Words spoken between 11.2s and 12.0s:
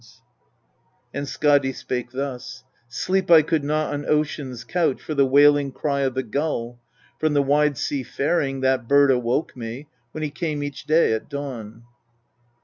dawn.'